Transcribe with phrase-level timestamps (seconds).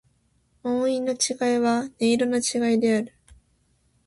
[0.63, 3.13] 音韻の違いは、音色の違いである。